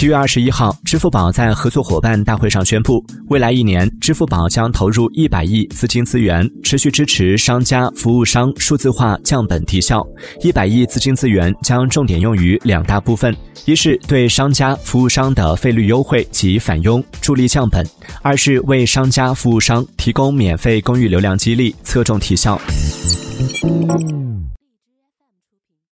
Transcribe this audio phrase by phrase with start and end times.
[0.00, 10.02] 七月二十一号支付宝在合作伙伴大会上宣布未来一年支付宝将投入一百亿资金资源持续支持商家服务商数字化降本提效。
[10.40, 13.36] 一百亿资金资源将重点用于两大部分
[13.66, 17.86] 一是对商家服务商的费率优惠及返佣助力降本
[18.22, 22.58] 二是为商家服务商提供免费公域流量激励侧重提效。